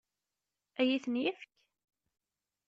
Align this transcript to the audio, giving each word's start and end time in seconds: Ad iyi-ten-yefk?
Ad 0.79 0.85
iyi-ten-yefk? 0.87 1.49